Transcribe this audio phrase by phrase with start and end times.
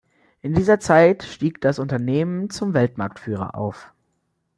[0.41, 3.93] In dieser Zeit stieg das Unternehmen zum Weltmarktführer auf.